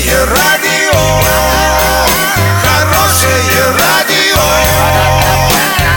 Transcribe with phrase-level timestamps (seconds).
[0.00, 0.98] Хорошее радио,
[2.62, 4.40] хорошее радио,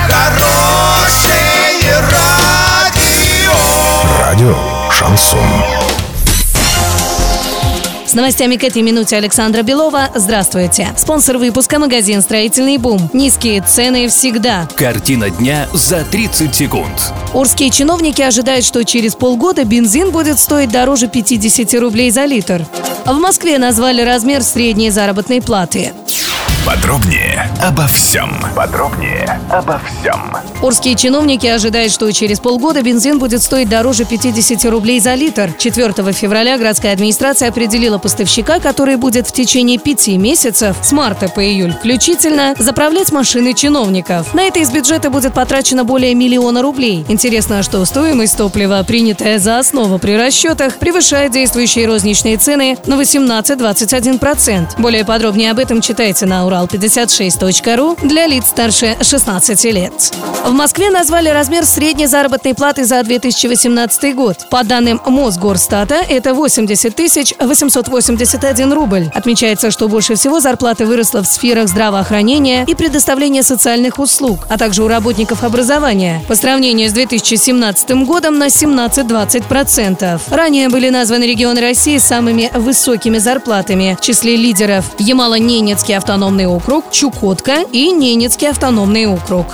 [0.09, 3.53] хорошее радио.
[4.19, 4.57] Радио
[4.91, 5.39] Шансон.
[8.05, 10.09] С новостями к этой минуте Александра Белова.
[10.13, 10.93] Здравствуйте.
[10.97, 13.09] Спонсор выпуска– магазин «Строительный бум».
[13.13, 14.67] Низкие цены всегда.
[14.75, 17.13] Картина дня за 30 секунд.
[17.33, 22.67] Урские чиновники ожидают, что через полгода бензин будет стоить дороже 50 рублей за литр.
[23.05, 25.91] В Москве назвали размер средней заработной платы.
[26.65, 28.39] Подробнее обо всем.
[28.55, 30.33] Подробнее обо всем.
[30.61, 35.51] Урские чиновники ожидают, что через полгода бензин будет стоить дороже 50 рублей за литр.
[35.57, 41.43] 4 февраля городская администрация определила поставщика, который будет в течение пяти месяцев, с марта по
[41.43, 44.33] июль включительно, заправлять машины чиновников.
[44.33, 47.03] На это из бюджета будет потрачено более миллиона рублей.
[47.09, 54.79] Интересно, что стоимость топлива, принятая за основу при расчетах, превышает действующие розничные цены на 18-21%.
[54.79, 59.93] Более подробнее об этом читайте на урал56.ру для лиц старше 16 лет.
[60.45, 64.47] В Москве назвали размер средней заработной платы за 2018 год.
[64.49, 69.09] По данным Мосгорстата, это 80 тысяч 881 рубль.
[69.13, 74.83] Отмечается, что больше всего зарплаты выросла в сферах здравоохранения и предоставления социальных услуг, а также
[74.83, 76.21] у работников образования.
[76.27, 80.21] По сравнению с 2017 годом на 17-20%.
[80.29, 83.97] Ранее были названы регионы России с самыми высокими зарплатами.
[83.99, 85.95] В числе лидеров Ямало-Ненецкий
[86.43, 89.45] автономный округ, Чукотка и Ненецкий автономный округ.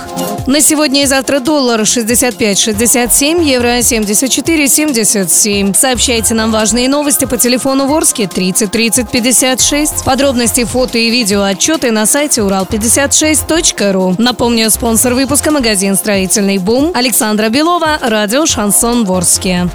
[0.46, 5.74] На сегодня и завтра доллар 65-67, евро 74-77.
[5.74, 10.04] Сообщайте нам важные новости по телефону Ворске 30 30 56.
[10.04, 14.16] Подробности, фото и видео отчеты на сайте урал56.ру.
[14.18, 19.68] Напомню, спонсор выпуска магазин «Строительный бум» Александра Белова, радио «Шансон Ворске».